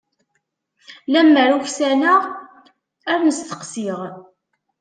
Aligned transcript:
Lemmer 1.13 1.49
uksaneɣ 1.59 2.21
ar 3.11 3.19
n-steqsiɣ. 3.25 3.99